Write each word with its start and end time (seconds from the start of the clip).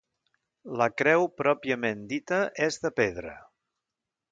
La 0.81 0.87
creu 1.01 1.25
pròpiament 1.41 2.03
dita 2.15 2.41
és 2.69 2.83
de 2.87 2.93
pedra. 3.03 3.37